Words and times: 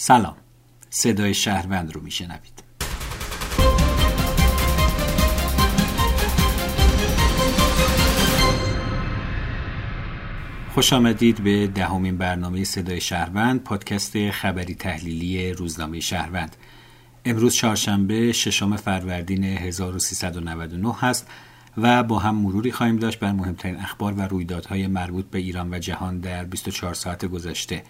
سلام. 0.00 0.36
صدای 0.90 1.34
شهروند 1.34 1.94
رو 1.94 2.00
میشنوید. 2.00 2.62
خوش 10.74 10.92
آمدید 10.92 11.44
به 11.44 11.66
دهمین 11.66 12.18
برنامه 12.18 12.64
صدای 12.64 13.00
شهروند 13.00 13.64
پادکست 13.64 14.30
خبری 14.30 14.74
تحلیلی 14.74 15.52
روزنامه 15.52 16.00
شهروند. 16.00 16.56
امروز 17.24 17.54
چهارشنبه 17.54 18.32
ششم 18.32 18.76
فروردین 18.76 19.44
1399 19.44 20.94
هست 21.00 21.28
و 21.76 22.02
با 22.02 22.18
هم 22.18 22.34
مروری 22.34 22.72
خواهیم 22.72 22.96
داشت 22.96 23.18
بر 23.18 23.32
مهمترین 23.32 23.76
اخبار 23.76 24.12
و 24.12 24.20
رویدادهای 24.20 24.86
مربوط 24.86 25.26
به 25.30 25.38
ایران 25.38 25.74
و 25.74 25.78
جهان 25.78 26.20
در 26.20 26.44
24 26.44 26.94
ساعت 26.94 27.24
گذشته. 27.24 27.82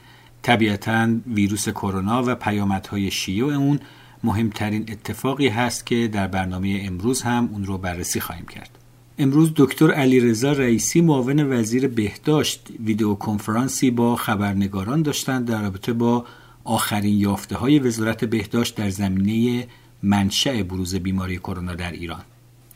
طبیعتا 0.43 1.09
ویروس 1.27 1.69
کرونا 1.69 2.23
و 2.27 2.35
پیامدهای 2.35 3.11
شیوع 3.11 3.55
اون 3.55 3.81
مهمترین 4.25 4.87
اتفاقی 4.89 5.49
هست 5.49 5.87
که 5.87 6.09
در 6.09 6.27
برنامه 6.27 6.83
امروز 6.85 7.23
هم 7.23 7.49
اون 7.53 7.65
رو 7.65 7.79
بررسی 7.79 8.21
خواهیم 8.21 8.47
کرد. 8.47 8.71
امروز 9.19 9.53
دکتر 9.57 9.91
علیرضا 9.91 10.53
رئیسی 10.53 11.01
معاون 11.01 11.53
وزیر 11.53 11.89
بهداشت 11.89 12.69
ویدیو 12.85 13.15
کنفرانسی 13.15 13.91
با 13.91 14.17
خبرنگاران 14.17 15.03
داشتند 15.03 15.47
در 15.47 15.63
رابطه 15.63 15.93
با 15.93 16.25
آخرین 16.65 17.19
یافته 17.19 17.57
های 17.57 17.79
وزارت 17.79 18.25
بهداشت 18.25 18.75
در 18.75 18.91
زمینه 18.91 19.67
منشأ 20.03 20.63
بروز 20.63 20.95
بیماری 20.95 21.39
کرونا 21.39 21.75
در 21.75 21.93
ایران. 21.93 22.23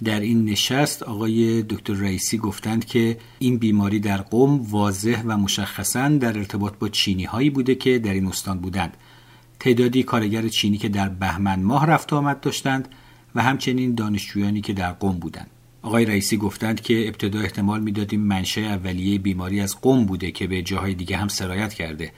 در 0.05 0.21
این 0.21 0.45
نشست 0.45 1.03
آقای 1.03 1.63
دکتر 1.63 1.95
رئیسی 1.95 2.39
گفتند 2.39 2.85
که 2.85 3.19
این 3.39 3.59
بیماری 3.59 4.01
در 4.01 4.17
قوم 4.17 4.61
واضح 4.71 5.23
و 5.27 5.37
مشخصا 5.37 6.09
در 6.09 6.39
ارتباط 6.39 6.73
با 6.79 6.89
چینی 6.89 7.25
هایی 7.25 7.51
بوده 7.51 7.75
که 7.75 7.99
در 7.99 8.13
این 8.13 8.27
استان 8.27 8.59
بودند. 8.59 8.97
تعدادی 9.61 10.03
کارگر 10.03 10.49
چینی 10.49 10.79
که 10.79 10.89
در 10.89 11.09
بهمن 11.09 11.63
ماه 11.63 11.87
رفت 11.87 12.13
آمد 12.13 12.41
داشتند 12.41 12.89
و 13.35 13.43
همچنین 13.43 13.95
دانشجویانی 13.95 14.61
که 14.61 14.73
در 14.73 14.93
قوم 14.93 15.19
بودند. 15.19 15.51
آقای 15.83 16.05
رئیسی 16.05 16.37
گفتند 16.37 16.81
که 16.81 17.09
ابتدا 17.09 17.41
احتمال 17.41 17.81
می‌دادیم 17.81 18.21
منشأ 18.21 18.61
اولیه 18.61 19.19
بیماری 19.19 19.61
از 19.61 19.81
قوم 19.81 20.05
بوده 20.05 20.31
که 20.31 20.47
به 20.47 20.63
جاهای 20.63 20.95
دیگه 20.95 21.17
هم 21.17 21.29
سرایت 21.29 21.75
کرده. 21.75 22.13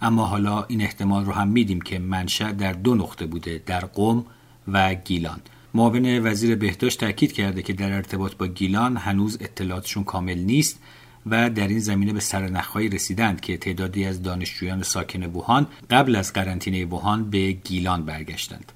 اما 0.00 0.26
حالا 0.26 0.64
این 0.64 0.82
احتمال 0.82 1.24
رو 1.24 1.32
هم 1.32 1.48
میدیم 1.48 1.80
که 1.80 1.98
منشأ 1.98 2.52
در 2.52 2.72
دو 2.72 2.94
نقطه 2.94 3.26
بوده 3.26 3.62
در 3.66 3.80
قوم 3.80 4.24
و 4.68 4.94
گیلان. 4.94 5.40
معاون 5.76 6.26
وزیر 6.26 6.56
بهداشت 6.56 7.00
تاکید 7.00 7.32
کرده 7.32 7.62
که 7.62 7.72
در 7.72 7.92
ارتباط 7.92 8.34
با 8.34 8.46
گیلان 8.46 8.96
هنوز 8.96 9.38
اطلاعاتشون 9.40 10.04
کامل 10.04 10.38
نیست 10.38 10.80
و 11.26 11.50
در 11.50 11.68
این 11.68 11.78
زمینه 11.78 12.12
به 12.12 12.20
سرنخهایی 12.20 12.88
رسیدند 12.88 13.40
که 13.40 13.56
تعدادی 13.56 14.04
از 14.04 14.22
دانشجویان 14.22 14.82
ساکن 14.82 15.24
ووهان 15.24 15.66
قبل 15.90 16.16
از 16.16 16.32
قرنطینه 16.32 16.84
ووهان 16.84 17.30
به 17.30 17.52
گیلان 17.52 18.04
برگشتند. 18.04 18.72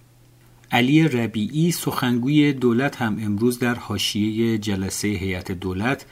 علی 0.72 1.08
ربیعی 1.08 1.72
سخنگوی 1.72 2.52
دولت 2.52 2.96
هم 2.96 3.18
امروز 3.20 3.58
در 3.58 3.74
حاشیه 3.74 4.58
جلسه 4.58 5.08
هیئت 5.08 5.52
دولت 5.52 6.06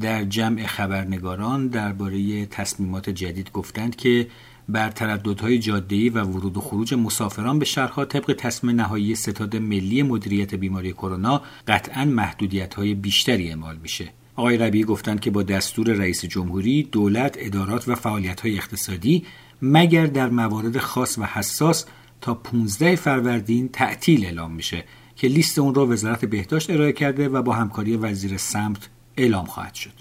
در 0.00 0.24
جمع 0.24 0.66
خبرنگاران 0.66 1.68
درباره 1.68 2.46
تصمیمات 2.46 3.10
جدید 3.10 3.52
گفتند 3.52 3.96
که 3.96 4.26
بر 4.68 4.90
ترددهای 4.90 5.58
جاده‌ای 5.58 6.08
و 6.08 6.22
ورود 6.22 6.56
و 6.56 6.60
خروج 6.60 6.94
مسافران 6.94 7.58
به 7.58 7.64
شهرها 7.64 8.04
طبق 8.04 8.34
تصمیم 8.38 8.76
نهایی 8.76 9.14
ستاد 9.14 9.56
ملی 9.56 10.02
مدیریت 10.02 10.54
بیماری 10.54 10.92
کرونا 10.92 11.42
قطعا 11.68 12.04
محدودیت‌های 12.04 12.94
بیشتری 12.94 13.48
اعمال 13.48 13.76
میشه. 13.76 14.12
آقای 14.36 14.56
ربیعی 14.56 14.84
گفتند 14.84 15.20
که 15.20 15.30
با 15.30 15.42
دستور 15.42 15.92
رئیس 15.92 16.24
جمهوری 16.24 16.82
دولت، 16.82 17.36
ادارات 17.38 17.88
و 17.88 17.94
فعالیت‌های 17.94 18.56
اقتصادی 18.56 19.24
مگر 19.62 20.06
در 20.06 20.28
موارد 20.28 20.78
خاص 20.78 21.18
و 21.18 21.24
حساس 21.24 21.84
تا 22.20 22.34
15 22.34 22.96
فروردین 22.96 23.68
تعطیل 23.68 24.24
اعلام 24.24 24.52
میشه 24.52 24.84
که 25.16 25.28
لیست 25.28 25.58
اون 25.58 25.74
را 25.74 25.86
وزارت 25.86 26.24
بهداشت 26.24 26.70
ارائه 26.70 26.92
کرده 26.92 27.28
و 27.28 27.42
با 27.42 27.52
همکاری 27.52 27.96
وزیر 27.96 28.36
سمت 28.36 28.88
اعلام 29.16 29.46
خواهد 29.46 29.74
شد. 29.74 29.92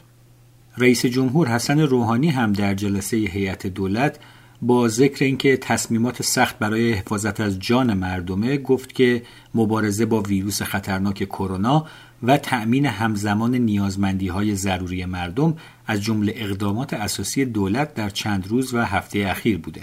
رئیس 0.77 1.05
جمهور 1.05 1.47
حسن 1.47 1.79
روحانی 1.79 2.29
هم 2.29 2.53
در 2.53 2.73
جلسه 2.73 3.17
هیئت 3.17 3.67
دولت 3.67 4.19
با 4.61 4.87
ذکر 4.87 5.25
اینکه 5.25 5.57
تصمیمات 5.57 6.21
سخت 6.21 6.59
برای 6.59 6.93
حفاظت 6.93 7.39
از 7.39 7.59
جان 7.59 7.93
مردمه 7.93 8.57
گفت 8.57 8.95
که 8.95 9.23
مبارزه 9.55 10.05
با 10.05 10.21
ویروس 10.21 10.61
خطرناک 10.61 11.23
کرونا 11.23 11.85
و 12.23 12.37
تأمین 12.37 12.85
همزمان 12.85 13.55
نیازمندی 13.55 14.27
های 14.27 14.55
ضروری 14.55 15.05
مردم 15.05 15.55
از 15.87 16.01
جمله 16.01 16.33
اقدامات 16.35 16.93
اساسی 16.93 17.45
دولت 17.45 17.93
در 17.93 18.09
چند 18.09 18.47
روز 18.47 18.73
و 18.73 18.81
هفته 18.81 19.19
اخیر 19.19 19.57
بوده. 19.57 19.81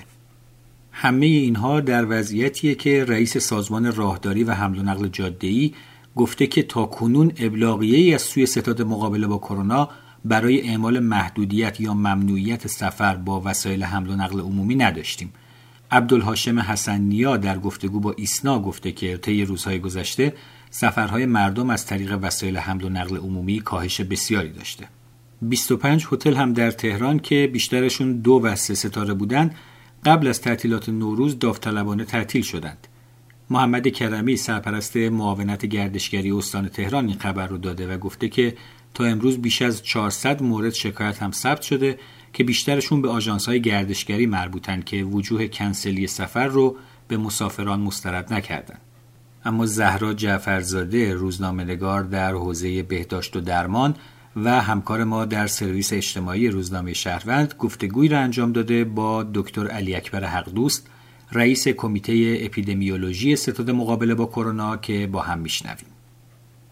همه 0.92 1.26
اینها 1.26 1.80
در 1.80 2.06
وضعیتیه 2.08 2.74
که 2.74 3.04
رئیس 3.04 3.38
سازمان 3.38 3.92
راهداری 3.92 4.44
و 4.44 4.52
حمل 4.52 4.78
و 4.78 4.82
نقل 4.82 5.08
جاده‌ای 5.08 5.74
گفته 6.16 6.46
که 6.46 6.62
تا 6.62 6.86
کنون 6.86 7.32
ابلاغیه‌ای 7.38 8.14
از 8.14 8.22
سوی 8.22 8.46
ستاد 8.46 8.82
مقابله 8.82 9.26
با 9.26 9.38
کرونا 9.38 9.88
برای 10.24 10.68
اعمال 10.68 10.98
محدودیت 10.98 11.80
یا 11.80 11.94
ممنوعیت 11.94 12.66
سفر 12.66 13.16
با 13.16 13.42
وسایل 13.44 13.84
حمل 13.84 14.10
و 14.10 14.16
نقل 14.16 14.40
عمومی 14.40 14.74
نداشتیم. 14.74 15.32
عبدالهاشم 15.90 16.58
حسن 16.58 17.00
نیا 17.00 17.36
در 17.36 17.58
گفتگو 17.58 18.00
با 18.00 18.12
ایسنا 18.12 18.58
گفته 18.58 18.92
که 18.92 19.16
طی 19.16 19.44
روزهای 19.44 19.78
گذشته 19.78 20.34
سفرهای 20.70 21.26
مردم 21.26 21.70
از 21.70 21.86
طریق 21.86 22.18
وسایل 22.22 22.56
حمل 22.56 22.84
و 22.84 22.88
نقل 22.88 23.16
عمومی 23.16 23.60
کاهش 23.60 24.00
بسیاری 24.00 24.50
داشته. 24.50 24.88
25 25.42 26.06
هتل 26.12 26.34
هم 26.34 26.52
در 26.52 26.70
تهران 26.70 27.18
که 27.18 27.50
بیشترشون 27.52 28.12
دو 28.12 28.41
و 28.44 28.56
سه 28.56 28.74
ستاره 28.74 29.14
بودند 29.14 29.54
قبل 30.04 30.26
از 30.26 30.41
تعطیلات 30.41 30.88
نوروز 30.88 31.38
داوطلبانه 31.38 32.04
تعطیل 32.04 32.42
شدند. 32.42 32.88
محمد 33.50 33.88
کرمی 33.88 34.36
سرپرست 34.36 34.96
معاونت 34.96 35.66
گردشگری 35.66 36.30
استان 36.30 36.68
تهران 36.68 37.08
این 37.08 37.18
خبر 37.18 37.46
رو 37.46 37.58
داده 37.58 37.94
و 37.94 37.98
گفته 37.98 38.28
که 38.28 38.54
تا 38.94 39.05
امروز 39.05 39.38
بیش 39.38 39.62
از 39.62 39.82
400 39.82 40.43
مورد 40.43 40.72
شکایت 40.72 41.22
هم 41.22 41.32
ثبت 41.32 41.62
شده 41.62 41.99
که 42.32 42.44
بیشترشون 42.44 43.03
به 43.03 43.09
های 43.47 43.60
گردشگری 43.60 44.27
مربوطن 44.27 44.82
که 44.82 45.03
وجوه 45.03 45.47
کنسلی 45.47 46.06
سفر 46.06 46.47
رو 46.47 46.77
به 47.09 47.16
مسافران 47.16 47.81
مسترد 47.81 48.33
نکردن. 48.33 48.78
اما 49.44 49.66
زهرا 49.66 50.15
جعفرزاده 50.15 51.15
روزنامه‌نگار 51.15 52.03
در 52.03 52.33
حوزه 52.33 52.83
بهداشت 52.83 53.37
و 53.37 53.41
درمان 53.41 53.94
و 54.37 54.60
همکار 54.60 55.04
ما 55.04 55.25
در 55.25 55.47
سرویس 55.47 55.93
اجتماعی 55.93 56.49
روزنامه 56.49 56.93
شهروند 56.93 57.54
گفتگویی 57.59 58.09
را 58.09 58.19
انجام 58.19 58.53
داده 58.53 58.84
با 58.84 59.27
دکتر 59.34 59.69
علی 59.69 59.94
اکبر 59.94 60.25
حقدوست 60.25 60.87
رئیس 61.33 61.69
کمیته 61.69 62.38
اپیدمیولوژی 62.41 63.37
ستاد 63.37 63.71
مقابله 63.71 64.15
با 64.15 64.27
کرونا 64.27 64.77
که 64.77 65.06
با 65.06 65.21
هم 65.22 65.38
میشنویم 65.38 65.94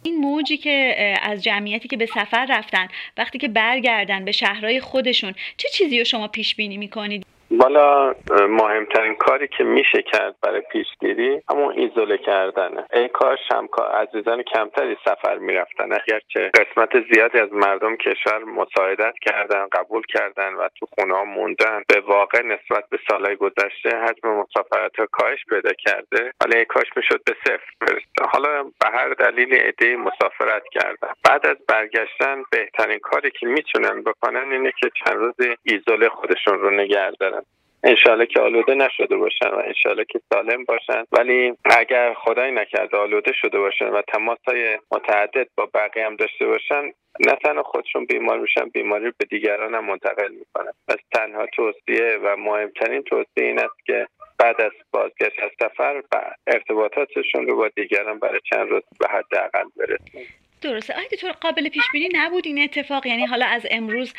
این 0.03 0.17
موجی 0.17 0.57
که 0.57 1.17
از 1.23 1.43
جمعیتی 1.43 1.89
که 1.89 1.97
به 1.97 2.07
سفر 2.07 2.47
رفتن 2.51 2.89
وقتی 3.17 3.39
که 3.39 3.49
برگردن 3.49 4.25
به 4.25 4.33
شهرهای 4.33 4.81
خودشون 4.81 5.35
چه 5.57 5.69
چیزی 5.69 5.99
رو 5.99 6.05
شما 6.05 6.29
پیش 6.29 6.55
بینی 6.55 6.77
می‌کنید؟ 6.77 7.27
بالا 7.59 8.15
مهمترین 8.49 9.15
کاری 9.15 9.49
که 9.49 9.65
میشه 9.65 10.03
کرد 10.03 10.35
برای 10.43 10.61
پیشگیری 10.61 11.43
همون 11.51 11.75
ایزوله 11.79 12.19
کردنه. 12.19 12.87
ای 12.93 13.09
کاش 13.09 13.39
هم 13.53 13.69
عزیزان 13.95 14.43
کمتری 14.43 14.97
سفر 15.05 15.39
می‌رفتن. 15.39 15.93
اگرچه 15.93 16.51
قسمت 16.55 17.13
زیادی 17.13 17.39
از 17.39 17.53
مردم 17.53 17.97
کشور 17.97 18.45
مساعدت 18.45 19.15
کردن 19.23 19.67
قبول 19.73 20.03
کردن 20.09 20.55
و 20.55 20.69
تو 20.79 20.87
خونه 20.87 21.23
موندن 21.23 21.83
به 21.89 22.01
واقع 22.01 22.43
نسبت 22.43 22.85
به 22.91 22.99
سالهای 23.11 23.37
گذشته 23.37 23.97
حجم 23.97 24.29
مسافرت 24.29 24.99
ها 24.99 25.07
کاهش 25.13 25.45
پیدا 25.49 25.73
کرده. 25.73 26.33
ولی 26.45 26.59
ای 26.59 26.65
کاش 26.65 26.87
می‌شد 26.97 27.21
به 27.25 27.37
صفر 27.45 27.99
حالا 28.33 28.63
به 28.63 28.89
هر 28.93 29.09
دلیل 29.09 29.55
ایده 29.55 29.97
مسافرت 29.97 30.63
کردن. 30.73 31.13
بعد 31.25 31.47
از 31.47 31.57
برگشتن 31.69 32.43
بهترین 32.51 32.99
کاری 32.99 33.31
که 33.31 33.47
می‌تونن 33.47 34.03
بکنن 34.03 34.53
اینه 34.53 34.73
که 34.81 34.91
چند 35.05 35.17
روز 35.17 35.35
ایزوله 35.63 36.09
خودشون 36.09 36.59
رو 36.59 36.71
نگه 36.71 37.11
دارن. 37.11 37.42
انشالله 37.85 38.27
که 38.27 38.41
آلوده 38.41 38.75
نشده 38.75 39.17
باشن 39.17 39.49
و 39.49 39.63
انشالله 39.67 40.05
که 40.05 40.21
سالم 40.33 40.65
باشن. 40.65 41.05
ولی 41.13 41.53
اگر 41.65 42.15
خدای 42.15 42.51
نکرده 42.51 42.97
آلوده 42.97 43.33
شده 43.33 43.59
باشن 43.59 43.89
و 43.89 44.03
تماس 44.03 44.39
های 44.47 44.79
متعدد 44.93 45.49
با 45.57 45.69
بقیه 45.75 46.07
هم 46.07 46.17
داشته 46.17 46.47
باشن 46.47 46.93
نه 47.21 47.37
تنها 47.45 47.63
خودشون 47.63 48.05
بیمار 48.05 48.39
میشن 48.39 48.69
بیماری 48.69 49.13
به 49.19 49.25
دیگران 49.31 49.75
هم 49.75 49.85
منتقل 49.85 50.33
می‌کنن. 50.33 50.73
پس 50.89 50.97
تنها 51.13 51.47
توصیه 51.47 52.19
و 52.23 52.37
مهمترین 52.37 53.03
توصیه 53.03 53.45
این 53.45 53.59
است 53.59 53.85
که 53.87 54.07
بعد 54.39 54.61
از 54.61 54.73
بازگشت 54.91 55.43
از 55.43 55.51
سفر 55.61 56.03
ارتباطاتشون 56.47 57.47
رو 57.47 57.57
با 57.57 57.69
دیگران 57.69 58.19
برای 58.19 58.41
چند 58.51 58.71
روز 58.71 58.83
به 59.01 59.09
حداقل 59.09 59.65
برسونن. 59.77 60.42
درسته. 60.63 60.95
آیا 60.95 61.09
طور 61.21 61.33
قابل 61.33 61.69
پیش 61.69 61.83
بینی 61.93 62.09
نبود 62.15 62.47
این 62.47 62.63
اتفاق. 62.63 63.07
یعنی 63.07 63.27
حالا 63.27 63.47
از 63.47 63.67
امروز 63.71 64.15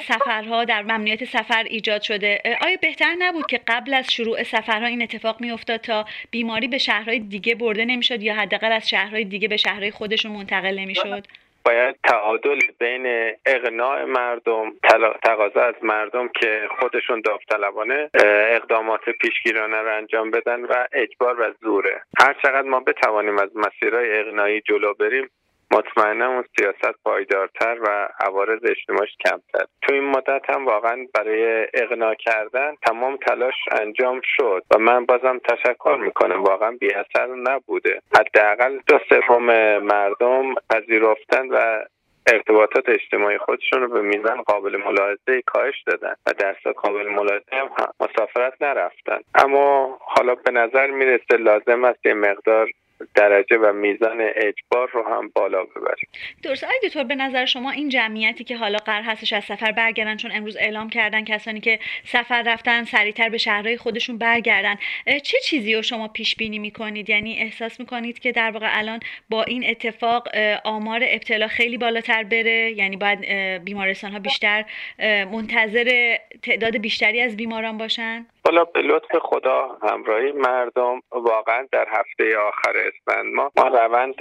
سفرها 0.00 0.64
در 0.64 0.82
ممنوعیت 0.82 1.24
سفر 1.24 1.64
ایجاد 1.64 2.02
شده. 2.02 2.40
آیا 2.60 2.76
بهتر 2.82 3.14
نبود 3.18 3.46
که 3.46 3.60
قبل 3.68 3.94
از 3.94 4.12
شروع 4.12 4.42
سفرها 4.42 4.86
این 4.86 5.02
اتفاق 5.02 5.40
میافتاد 5.40 5.80
تا 5.80 6.04
بیماری 6.30 6.68
به 6.68 6.78
شهرهای 6.78 7.18
دیگه 7.18 7.54
برده 7.54 7.84
نمی‌شد 7.84 8.22
یا 8.22 8.34
حداقل 8.34 8.72
از 8.72 8.88
شهرهای 8.88 9.24
دیگه 9.24 9.48
به 9.48 9.56
شهرهای 9.56 9.90
خودشون 9.90 10.32
منتقل 10.32 10.78
نمی‌شد؟ 10.78 11.26
باید 11.64 11.96
تعادل 12.04 12.58
بین 12.78 13.32
اقناع 13.46 14.04
مردم 14.04 14.72
تقاضا 15.22 15.60
از 15.60 15.74
مردم 15.82 16.28
که 16.28 16.68
خودشون 16.80 17.20
داوطلبانه 17.20 18.10
اقدامات 18.50 19.00
پیشگیرانه 19.20 19.76
رو 19.76 19.96
انجام 19.96 20.30
بدن 20.30 20.60
و 20.64 20.86
اجبار 20.92 21.40
و 21.40 21.54
زوره. 21.60 22.02
هر 22.18 22.36
چقدر 22.42 22.68
ما 22.68 22.80
بتوانیم 22.80 23.38
از 23.38 23.50
مسیرهای 23.54 24.18
اقناعی 24.18 24.60
جلو 24.60 24.94
بریم 24.94 25.30
مطمئنا 25.70 26.28
اون 26.28 26.44
سیاست 26.58 27.02
پایدارتر 27.04 27.78
و 27.82 28.08
عوارض 28.20 28.60
اجتماعیش 28.64 29.16
کمتر. 29.24 29.66
تو 29.82 29.94
این 29.94 30.04
مدت 30.04 30.50
هم 30.50 30.66
واقعا 30.66 31.06
برای 31.14 31.66
اقناع 31.74 32.14
کردن 32.14 32.74
تمام 32.86 33.16
تلاش 33.16 33.54
انجام 33.80 34.20
شد 34.24 34.62
و 34.74 34.78
من 34.78 35.06
بازم 35.06 35.38
تشکر 35.38 35.98
می‌کنم. 36.00 36.42
واقعا 36.42 36.70
بی 36.70 36.94
اثر 36.94 37.26
نبوده. 37.26 38.00
حداقل 38.18 38.78
دو 38.86 38.98
سوم 39.08 39.78
مردم 39.78 40.54
پذیرفتن 40.70 41.48
و 41.48 41.84
ارتباطات 42.26 42.88
اجتماعی 42.88 43.38
خودشون 43.38 43.82
رو 43.82 43.88
به 43.88 44.02
میزان 44.02 44.42
قابل 44.42 44.76
ملاحظه 44.76 45.42
کاهش 45.46 45.82
دادن 45.86 46.14
و 46.26 46.32
درصد 46.32 46.70
قابل 46.70 47.08
ملاحظه 47.08 47.44
هم 47.52 47.70
مسافرت 48.00 48.62
نرفتن. 48.62 49.18
اما 49.34 49.98
حالا 50.00 50.34
به 50.34 50.50
نظر 50.50 50.86
می‌رسه 50.90 51.36
لازم 51.36 51.84
است 51.84 52.06
یه 52.06 52.14
مقدار 52.14 52.68
درجه 53.14 53.56
و 53.56 53.72
میزان 53.72 54.20
اجبار 54.20 54.90
رو 54.92 55.02
هم 55.08 55.30
بالا 55.34 55.64
ببریم. 55.64 56.08
درست. 56.42 56.64
آقای 56.64 56.76
دکتر 56.84 57.04
به 57.04 57.14
نظر 57.14 57.44
شما 57.44 57.70
این 57.70 57.88
جمعیتی 57.88 58.44
که 58.44 58.56
حالا 58.56 58.78
قرار 58.78 59.02
هستش 59.02 59.32
از 59.32 59.44
سفر 59.44 59.72
برگردن 59.72 60.16
چون 60.16 60.30
امروز 60.34 60.56
اعلام 60.56 60.90
کردن 60.90 61.24
کسانی 61.24 61.60
که 61.60 61.78
سفر 62.04 62.42
رفتن 62.42 62.84
سریعتر 62.84 63.28
به 63.28 63.38
شهرهای 63.38 63.76
خودشون 63.76 64.18
برگردن 64.18 64.76
چه 65.22 65.38
چیزی 65.44 65.74
رو 65.74 65.82
شما 65.82 66.08
پیش 66.08 66.36
بینی 66.36 66.58
می‌کنید؟ 66.58 67.10
یعنی 67.10 67.38
احساس 67.38 67.80
می‌کنید 67.80 68.18
که 68.18 68.32
در 68.32 68.50
واقع 68.50 68.78
الان 68.78 69.00
با 69.30 69.42
این 69.42 69.70
اتفاق 69.70 70.28
آمار 70.64 71.00
ابتلا 71.04 71.48
خیلی 71.48 71.78
بالاتر 71.78 72.22
بره؟ 72.22 72.72
یعنی 72.76 72.96
باید 72.96 73.20
بیمارستان 73.64 74.12
ها 74.12 74.18
بیشتر 74.18 74.64
منتظر 75.32 76.16
تعداد 76.42 76.76
بیشتری 76.76 77.20
از 77.20 77.36
بیماران 77.36 77.78
باشن؟ 77.78 78.26
حالا 78.46 78.64
به 78.64 78.82
لطف 78.82 79.18
خدا 79.18 79.76
همراهی 79.82 80.32
مردم 80.32 81.00
واقعا 81.10 81.66
در 81.72 81.86
هفته 81.88 82.38
آخر 82.38 82.72
اسفند 82.76 83.34
ما 83.34 83.50
ما 83.56 83.68
روند 83.68 84.14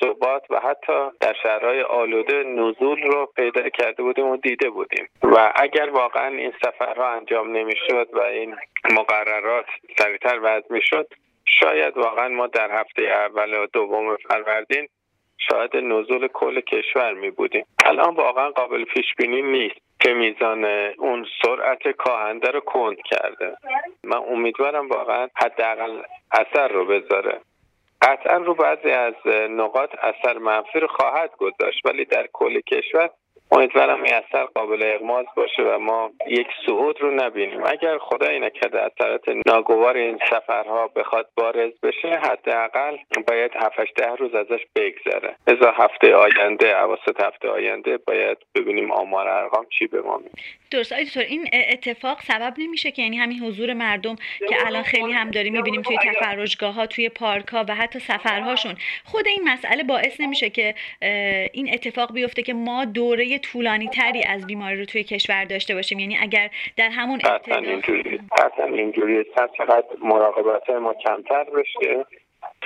ثبات 0.00 0.42
و 0.50 0.60
حتی 0.60 1.08
در 1.20 1.34
شهرهای 1.42 1.82
آلوده 1.82 2.42
نزول 2.42 3.02
رو 3.02 3.32
پیدا 3.36 3.68
کرده 3.68 4.02
بودیم 4.02 4.26
و 4.26 4.36
دیده 4.36 4.70
بودیم. 4.70 5.08
و 5.22 5.52
اگر 5.56 5.90
واقعا 5.90 6.26
این 6.26 6.52
سفرها 6.62 7.08
انجام 7.08 7.56
نمی‌شد 7.56 8.08
و 8.12 8.20
این 8.20 8.56
مقررات 8.92 9.66
سریعتر 9.98 10.38
وضع 10.42 10.66
می‌شد 10.70 11.06
شاید 11.44 11.96
واقعا 11.96 12.28
ما 12.28 12.46
در 12.46 12.80
هفته 12.80 13.02
اول 13.02 13.54
و 13.54 13.66
دوم 13.66 14.16
فروردین 14.16 14.88
شاید 15.38 15.76
نزول 15.76 16.28
کل 16.28 16.60
کشور 16.60 17.12
می 17.12 17.30
بودیم 17.30 17.66
الان 17.84 18.14
واقعا 18.14 18.50
قابل 18.50 18.84
پیش 18.84 19.14
بینی 19.18 19.42
نیست. 19.42 19.89
که 20.00 20.14
میزان 20.14 20.64
اون 20.98 21.26
سرعت 21.42 21.88
کاهنده 21.88 22.50
رو 22.50 22.60
کند 22.60 22.96
کرده. 23.04 23.56
من 24.04 24.16
امیدوارم 24.16 24.88
واقعا 24.88 25.28
حداقل 25.34 26.02
اثر 26.32 26.68
رو 26.68 26.86
بذاره. 26.86 27.40
قطعا 28.02 28.36
رو 28.36 28.54
بعضی 28.54 28.90
از 28.90 29.14
نقاط 29.50 29.90
اثر 30.02 30.38
منفی 30.38 30.80
رو 30.80 30.86
خواهد 30.86 31.30
گذاشت 31.36 31.86
ولی 31.86 32.04
در 32.04 32.28
کل 32.32 32.60
کشور 32.60 33.10
امیدوارم 33.52 34.02
این 34.02 34.14
اثر 34.14 34.44
قابل 34.44 34.92
اغماز 34.94 35.26
باشه 35.36 35.62
و 35.62 35.78
ما 35.78 36.10
یک 36.26 36.46
صعود 36.66 37.00
رو 37.00 37.10
نبینیم. 37.10 37.64
اگر 37.66 37.98
خدایی 37.98 38.40
نکرده 38.40 38.82
اثرات 38.82 39.24
ناگوار 39.46 39.96
این 39.96 40.18
سفرها 40.30 40.88
بخواد 40.88 41.28
بارز 41.34 41.72
بشه 41.82 42.08
حداقل 42.08 42.96
باید 43.26 43.50
7 43.56 43.76
ده 43.96 44.14
روز 44.14 44.34
ازش 44.34 44.60
بگذره. 44.76 45.36
لذا 45.46 45.70
هفته 45.70 46.14
آینده 46.14 46.82
اواسط 46.82 47.22
هفته 47.22 47.48
آینده 47.48 47.96
باید 47.96 48.38
ببینیم 48.54 48.92
آمار 48.92 49.28
ارقام 49.28 49.66
چی 49.78 49.86
به 49.86 50.02
ما 50.02 50.16
میگه. 50.16 50.30
درست. 50.70 51.16
این 51.16 51.48
اتفاق 51.52 52.20
سبب 52.20 52.54
نمیشه 52.58 52.90
که 52.90 53.02
یعنی 53.02 53.16
همین 53.16 53.38
حضور 53.38 53.72
مردم 53.72 54.16
که 54.48 54.66
الان 54.66 54.82
خیلی 54.82 55.12
هم 55.12 55.30
داریم 55.30 55.52
می‌بینیم 55.52 55.82
توی 55.82 55.96
تفرجگاه 55.96 56.74
ها 56.74 56.86
توی 56.86 57.08
پارک 57.08 57.48
ها 57.48 57.64
و 57.68 57.74
حتی 57.74 57.98
سفرهاشون. 57.98 58.74
خود 59.04 59.26
این 59.26 59.48
مسئله 59.48 59.82
باعث 59.82 60.20
نمیشه 60.20 60.50
که 60.50 60.74
این 61.52 61.74
اتفاق 61.74 62.12
بیفته 62.12 62.42
که 62.42 62.54
ما 62.54 62.84
دوره 62.84 63.38
طولانی 63.40 63.88
تری 63.88 64.22
از 64.24 64.46
بیماری 64.46 64.78
رو 64.78 64.84
توی 64.84 65.04
کشور 65.04 65.44
داشته 65.44 65.74
باشیم. 65.74 65.98
یعنی 65.98 66.18
اگر 66.20 66.50
در 66.76 66.88
همون 66.88 67.18
قطعا 67.18 67.56
اینجوری 67.56 68.20
اینجوری 68.74 69.24
مراقبت 70.02 70.70
ما 70.70 70.94
کمتر 70.94 71.44
بشه. 71.44 72.06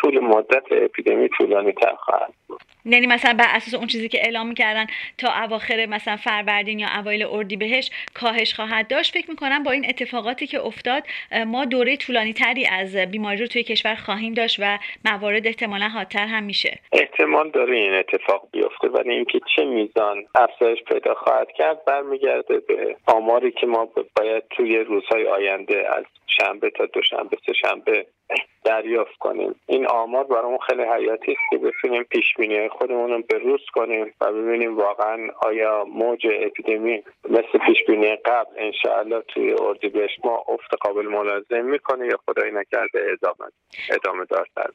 طول 0.05 0.19
مدت 0.21 0.65
اپیدمی 0.71 1.29
طولانی 1.29 1.73
تر 1.73 1.95
خواهد 1.95 2.33
بود. 2.49 2.61
یعنی 2.85 3.07
مثلا 3.07 3.35
بر 3.39 3.47
اساس 3.49 3.75
اون 3.75 3.87
چیزی 3.87 4.09
که 4.09 4.19
اعلام 4.25 4.49
می‌کردن 4.49 4.87
تا 5.19 5.29
اواخر 5.45 5.87
مثلا 5.87 6.17
فروردین 6.17 6.79
یا 6.79 6.89
اوایل 7.01 7.57
بهش 7.57 7.91
کاهش 8.15 8.55
خواهد 8.55 8.89
داشت 8.89 9.15
فکر 9.15 9.31
می‌کنم 9.31 9.63
با 9.63 9.71
این 9.71 9.87
اتفاقاتی 9.89 10.47
که 10.47 10.61
افتاد 10.61 11.03
ما 11.47 11.65
دوره 11.65 11.97
طولانی 11.97 12.33
تری 12.33 12.67
از 12.67 12.97
بیماری 12.97 13.37
رو 13.37 13.47
توی 13.47 13.63
کشور 13.63 13.95
خواهیم 13.95 14.35
داشت 14.35 14.57
و 14.61 14.79
موارد 15.05 15.47
احتمالا 15.47 15.89
حادتر 15.89 16.27
هم 16.27 16.43
میشه. 16.43 16.79
احتمال 16.93 17.51
داره 17.51 17.77
این 17.77 17.95
اتفاق 17.95 18.49
بیفته 18.53 18.89
ولی 18.89 19.13
اینکه 19.13 19.41
چه 19.57 19.65
میزان 19.65 20.25
افزایش 20.35 20.83
پیدا 20.83 21.15
خواهد 21.15 21.49
کرد 21.59 21.85
برمیگرده 21.85 22.59
به 22.59 22.97
آماری 23.07 23.53
که 23.53 23.67
ما 23.67 23.89
باید 24.17 24.43
توی 24.51 24.79
روزهای 24.79 25.27
آینده 25.27 25.89
از 25.97 26.05
شنبه 26.27 26.71
تا 26.71 26.87
دوشنبه 26.87 27.37
سه 27.47 27.53
شنبه 27.53 28.07
دریافت 28.65 29.19
کنیم. 29.19 29.55
این 29.67 29.87
آمار 29.87 30.25
برامون 30.25 30.59
خیلی 30.59 30.83
حیاتی 30.83 31.33
است 31.33 31.41
که 31.51 31.59
بتونیم 31.59 32.03
پیش 32.03 32.35
بینی 32.39 32.69
خودمون 32.69 33.11
رو 33.11 33.23
به 33.29 33.39
روز 33.39 33.61
کنیم 33.75 34.15
و 34.21 34.33
ببینیم 34.33 34.77
واقعا 34.77 35.29
آیا 35.43 35.85
موج 35.85 36.27
اپیدمی 36.41 37.03
مثل 37.31 37.59
پیش 37.67 37.85
بینی 37.87 38.17
قبل 38.17 38.51
انشاءالله 38.57 39.21
توی 39.29 39.55
اردیبهشت 39.61 40.19
ما 40.25 40.45
افت 40.49 40.75
قابل 40.81 41.07
ملاحظه 41.07 41.63
می‌کنه 41.63 42.07
یا 42.07 42.19
خدایی 42.27 42.53
نکرده 42.53 43.07
ادامه 43.13 43.51
ادامه 43.91 44.25
دارتر 44.25 44.71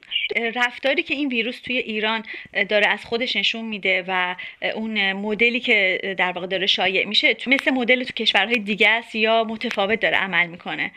رفتاری 0.55 1.03
که 1.03 1.13
این 1.13 1.29
ویروس 1.29 1.61
توی 1.61 1.77
ایران 1.77 2.23
داره 2.69 2.87
از 2.87 3.05
خودش 3.05 3.35
نشون 3.35 3.65
میده 3.65 4.05
و 4.07 4.35
اون 4.75 5.13
مدلی 5.13 5.59
که 5.59 5.99
در 6.17 6.31
واقع 6.31 6.47
داره 6.47 6.65
شایع 6.65 7.05
میشه 7.05 7.35
مثل 7.47 7.71
مدل 7.71 8.03
تو 8.03 8.13
کشورهای 8.13 8.59
دیگه 8.59 8.89
است 8.89 9.15
یا 9.15 9.43
متفاوت 9.43 9.99
داره 9.99 10.17
عمل 10.17 10.47
می‌کنه؟ 10.47 10.91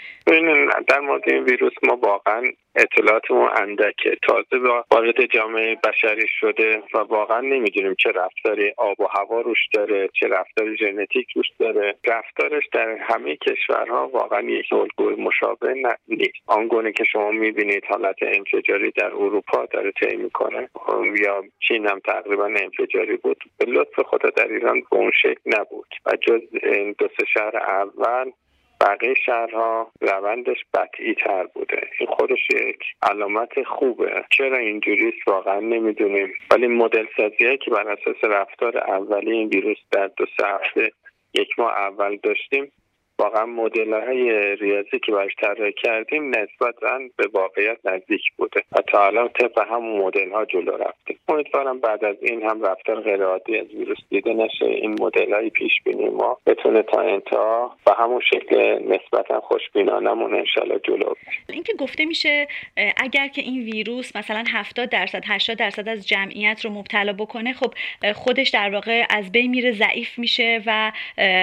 در 0.89 1.01
مورد 1.01 1.23
این 1.27 1.45
ویروس 1.45 1.73
ما 1.83 1.97
واقعا 1.97 2.43
اطلاعاتمون 2.77 3.51
اندکه. 3.57 4.17
تازه 4.23 4.59
وارد 4.91 5.25
جامعه 5.25 5.77
بشری 5.85 6.27
شده 6.29 6.83
و 6.95 6.99
واقعا 6.99 7.41
نمی‌دونیم 7.41 7.95
چه 7.95 8.11
رفتاری 8.11 8.73
آب 8.77 9.01
و 9.01 9.07
هوا 9.07 9.41
روش 9.41 9.69
داره 9.75 10.09
چه 10.21 10.29
رفتار 10.29 10.75
ژنتیک 10.75 11.27
روش 11.37 11.47
داره. 11.59 11.95
رفتارش 12.07 12.65
در 12.73 12.89
همه 12.89 13.37
کشورها 13.37 14.09
واقعا 14.09 14.41
یک 14.41 14.73
الگوی 14.73 15.15
مشابه 15.15 15.75
نیست. 16.09 16.35
آنگونه 16.47 16.93
که 16.93 17.05
شما 17.05 17.31
می‌بینید 17.31 17.85
حالت 17.85 18.17
انفجاری 18.23 18.91
در 18.91 19.07
اروپا 19.07 19.67
داره 19.67 19.93
طی 19.93 20.17
می‌کنه. 20.17 20.69
یا 21.21 21.45
چین 21.69 21.87
هم 21.87 22.01
تقریبا 22.01 22.45
انفجاری 22.45 23.17
بود. 23.17 23.45
به 23.59 23.65
لطف 23.65 24.01
خدا 24.01 24.31
در 24.31 24.49
ایران 24.49 24.81
به 24.91 24.97
اون 24.97 25.11
شکل 25.23 25.41
نبود. 25.47 25.95
و 26.07 26.11
جز 26.17 26.41
این 26.63 26.95
دو 26.99 27.09
سه 27.09 27.27
شهر 27.35 27.57
اول 27.57 28.31
بقیه 28.83 29.15
شهرها 29.27 29.91
روندش 30.01 30.65
بطعی 30.75 31.15
تر 31.15 31.47
بوده. 31.47 31.89
این 31.99 32.09
خودش 32.09 32.51
یک 32.51 32.85
علامت 33.03 33.63
خوبه. 33.63 34.25
چرا 34.31 34.59
اینجوری 34.59 35.13
واقعا 35.27 35.61
نمی‌دونیم. 35.61 36.33
ولی 36.51 36.67
مدل 36.67 37.07
سازی 37.17 37.59
که 37.59 37.71
بر 37.71 37.89
اساس 37.89 38.25
رفتار 38.25 38.79
اولی 38.79 39.33
این 39.33 39.49
ویروس 39.49 39.79
در 39.91 40.07
دو 40.07 40.25
سه 40.37 40.47
هفته 40.47 40.93
یک 41.35 41.59
ماه 41.59 41.73
اول 41.73 42.19
داشتیم 42.23 42.73
واقعا 43.19 43.47
مدل 43.47 43.93
های 43.93 44.57
ریاضی 44.57 44.99
که 44.99 45.13
باش 45.13 45.35
طراحی 45.41 45.73
کردیم 45.73 46.29
نسبتا 46.29 46.99
به 47.17 47.29
واقعیت 47.33 47.79
نزدیک 47.85 48.23
بوده. 48.37 48.63
و 48.73 48.81
تا 48.81 49.07
الان 49.07 49.29
طبق 49.29 49.59
همون 49.59 50.03
مدل 50.03 50.31
ها 50.31 50.45
جلو 50.45 50.77
رفتیم. 50.77 51.19
امیدوارم 51.29 51.81
بعد 51.81 52.05
از 52.05 52.17
این 52.23 52.43
هم 52.43 52.67
رفتار 52.67 53.01
غیر 53.01 53.23
عادی 53.23 53.59
از 53.59 53.67
ویروس 53.75 53.99
دیده 54.11 54.35
نشه. 54.35 54.65
این 54.65 54.97
مدل 55.01 55.33
های 55.33 55.51
پیش 55.51 55.73
بینی 55.85 56.09
ما 56.09 56.39
بتونه 56.47 56.83
تا 56.83 57.01
انتها 57.01 57.77
و 57.87 57.91
همون 57.99 58.21
شکل 58.21 58.79
نسبتا 58.89 59.41
خوشبینانمون 59.41 60.35
انشالله 60.35 60.81
جلو 60.85 61.15
اینکه 61.49 61.73
گفته 61.75 62.05
میشه 62.05 62.49
اگر 62.97 63.29
که 63.29 63.43
این 63.43 63.63
ویروس 63.63 64.17
مثلا 64.17 64.45
70 64.53 64.89
درصد 64.89 65.23
80 65.27 65.59
درصد 65.59 65.89
از 65.89 66.09
جمعیت 66.09 66.65
رو 66.65 66.71
مبتلا 66.71 67.13
بکنه 67.13 67.53
خب 67.53 67.75
خودش 68.15 68.49
در 68.49 68.71
واقع 68.71 69.07
از 69.11 69.33
بین 69.33 69.51
میره 69.51 69.73
ضعیف 69.73 70.19
میشه 70.19 70.63
و 70.67 70.93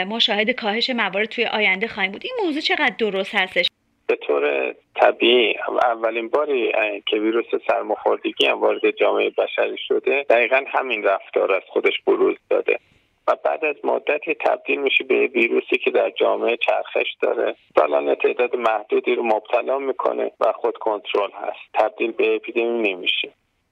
ما 0.07 0.19
شاهد 0.19 0.51
کاهش 0.51 0.89
موارد 0.89 1.29
توی 1.29 1.45
آینده 1.59 1.87
خواهیم 1.87 2.11
بود. 2.11 2.21
این 2.23 2.33
موضوع 2.45 2.61
چقدر 2.61 2.95
درست 2.99 3.35
هستش؟ 3.35 3.67
به 4.07 4.15
طور 4.15 4.73
طبیعی 4.95 5.55
اولین 5.83 6.29
باری 6.29 6.71
که 7.05 7.17
ویروس 7.17 7.45
سرماخوردگی 7.67 8.45
هم 8.45 8.59
وارد 8.61 8.91
جامعه 8.91 9.29
بشری 9.29 9.77
شده 9.87 10.25
دقیقا 10.29 10.61
همین 10.67 11.03
رفتار 11.03 11.51
از 11.51 11.63
خودش 11.67 12.01
بروز 12.07 12.37
داده. 12.49 12.79
و 13.27 13.35
بعد 13.43 13.65
از 13.65 13.75
مدتی 13.83 14.33
تبدیل 14.33 14.79
میشه 14.79 15.03
به 15.03 15.27
ویروسی 15.27 15.77
که 15.77 15.91
در 15.91 16.09
جامعه 16.09 16.57
چرخش 16.57 17.15
داره. 17.21 17.55
سالانه 17.75 18.15
تعداد 18.15 18.55
محدودی 18.55 19.15
رو 19.15 19.23
مبتلا 19.23 19.79
می‌کنه 19.79 20.31
و 20.39 20.51
خود 20.51 20.77
کنترل 20.77 21.31
هست. 21.31 21.59
تبدیل 21.73 22.11
به 22.11 22.35
اپیدمی 22.35 22.93
نمیشه. 22.93 23.29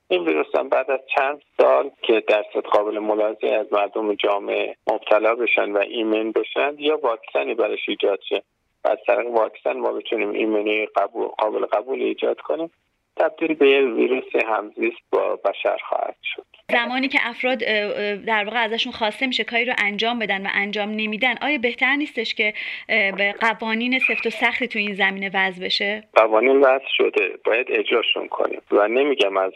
این 0.10 0.26
ویروس 0.28 0.56
هم 0.56 0.70
بعد 0.70 0.92
از 0.92 1.00
چند 1.18 1.42
سال 1.58 1.92
که 2.02 2.24
درصد 2.28 2.66
قابل 2.66 3.00
ملاحظه 3.00 3.48
از 3.48 3.74
مردم 3.74 4.14
جامعه 4.14 4.76
مبتلا 4.92 5.36
بشن 5.36 5.72
و 5.72 5.78
ایمن 5.78 6.32
بشن 6.32 6.76
یا 6.78 6.98
واکسنی 6.98 7.54
برش 7.54 7.90
ایجاد 7.90 8.20
شه. 8.30 8.44
از 8.84 8.98
طریق 9.08 9.28
واکسن 9.32 9.78
ما 9.78 9.92
بتونیم 9.92 10.32
ایمنی 10.32 10.86
قبول 10.86 11.28
قابل 11.28 11.66
قبول 11.66 12.02
ایجاد 12.02 12.40
کنیم. 12.40 12.72
تبدیل 13.20 13.54
به 13.54 13.70
یه 13.70 13.82
ویروس 13.82 14.36
همزیست 14.48 15.02
با 15.12 15.36
بشر 15.36 15.78
خواهد 15.90 16.16
شد. 16.24 16.46
زمانی 16.72 17.08
که 17.08 17.20
افراد 17.24 17.58
در 18.26 18.44
واقع 18.46 18.64
ازشون 18.64 18.94
خواسته 18.94 19.28
میشه 19.28 19.44
کاری 19.44 19.66
رو 19.66 19.74
انجام 19.78 20.20
بدن 20.20 20.46
و 20.46 20.50
انجام 20.54 20.90
نمیدن 20.90 21.36
آیا 21.42 21.58
بهتر 21.58 21.96
نیستش 21.96 22.34
که 22.34 22.54
به 22.88 23.36
قوانین 23.40 24.00
سفت 24.00 24.26
و 24.26 24.30
سختی 24.30 24.68
تو 24.68 24.80
این 24.80 24.94
زمینه 24.94 25.32
وضع 25.34 25.66
بشه؟ 25.66 26.04
قوانین 26.14 26.58
وضع 26.58 26.88
شده. 26.98 27.38
باید 27.46 27.68
اجراشون 27.70 28.28
کنیم. 28.28 28.62
و 28.72 28.88
نمیگم 28.88 29.38
از 29.38 29.54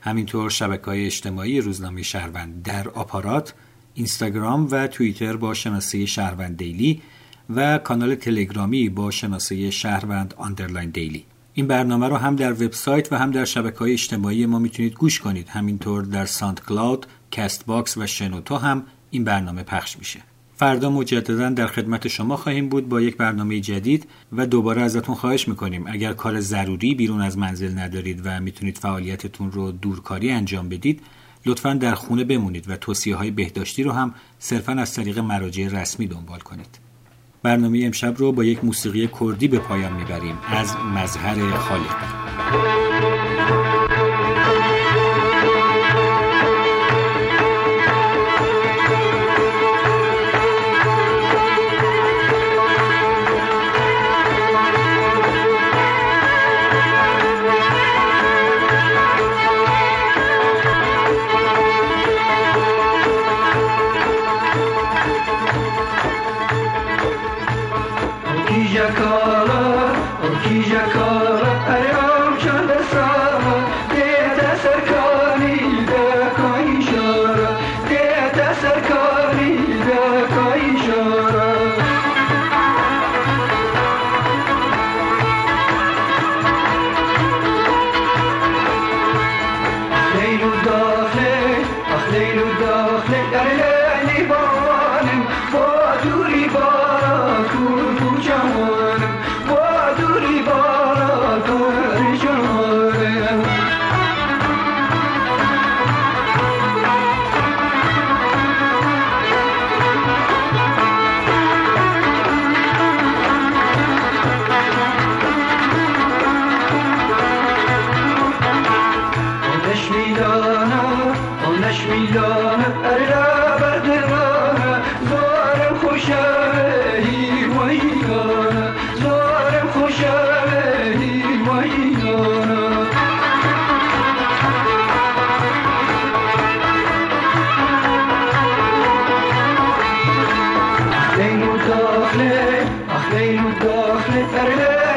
همینطور 0.00 0.50
شبکه 0.50 0.84
های 0.84 1.06
اجتماعی 1.06 1.60
روزنامه 1.60 2.02
شهروند 2.02 2.62
در 2.62 2.88
آپارات 2.88 3.54
اینستاگرام 3.94 4.68
و 4.70 4.86
توییتر 4.86 5.36
با 5.36 5.54
شناسه 5.54 6.06
شهروند 6.06 6.56
daily 6.56 7.02
و 7.50 7.78
کانال 7.78 8.14
تلگرامی 8.14 8.88
با 8.88 9.10
شناسه 9.10 9.70
شهروند 9.70 10.34
underline 10.36 10.90
daily 10.90 11.24
این 11.58 11.66
برنامه 11.66 12.08
رو 12.08 12.16
هم 12.16 12.36
در 12.36 12.52
وبسایت 12.52 13.12
و 13.12 13.18
هم 13.18 13.30
در 13.30 13.44
شبکه 13.44 13.78
های 13.78 13.92
اجتماعی 13.92 14.46
ما 14.46 14.58
می‌تونید 14.58 14.94
گوش 14.94 15.20
کنید. 15.20 15.48
همینطور 15.48 16.02
در 16.02 16.26
SoundCloud، 16.26 17.06
Castbox 17.30 17.96
و 17.96 18.06
شنوتو 18.06 18.56
هم 18.56 18.82
این 19.10 19.24
برنامه 19.24 19.62
پخش 19.62 19.98
میشه. 19.98 20.20
فردا 20.56 20.90
مجددا 20.90 21.50
در 21.50 21.66
خدمت 21.66 22.08
شما 22.08 22.36
خواهیم 22.36 22.68
بود 22.68 22.88
با 22.88 23.00
یک 23.00 23.16
برنامه 23.16 23.60
جدید 23.60 24.08
و 24.32 24.46
دوباره 24.46 24.82
ازتون 24.82 25.14
خواهش 25.14 25.48
می‌کنیم. 25.48 25.84
اگر 25.86 26.12
کار 26.12 26.40
ضروری 26.40 26.94
بیرون 26.94 27.20
از 27.20 27.38
منزل 27.38 27.78
ندارید 27.78 28.20
و 28.24 28.40
می‌تونید 28.40 28.78
فعالیتتون 28.78 29.52
رو 29.52 29.72
دورکاری 29.72 30.30
انجام 30.30 30.68
بدید 30.68 31.02
لطفا 31.46 31.74
در 31.74 31.94
خونه 31.94 32.24
بمونید 32.24 32.70
و 32.70 32.76
توصیه 32.76 33.16
های 33.16 33.30
بهداشتی 33.30 33.82
رو 33.82 33.92
هم 33.92 34.14
صرفا 34.38 34.72
از 34.72 34.94
طریق 34.94 35.18
مراجع 35.18 35.68
رسمی 35.68 36.06
دنبال 36.06 36.38
کنید. 36.38 36.87
برنامه 37.42 37.82
امشب 37.84 38.14
رو 38.16 38.32
با 38.32 38.44
یک 38.44 38.64
موسیقی 38.64 39.08
کردی 39.20 39.48
به 39.48 39.58
پایان 39.58 39.92
می‌بریم. 39.92 40.38
از 40.50 40.74
مظهر 40.94 41.50
خالقی 41.50 43.67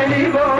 அறிவோ 0.01 0.50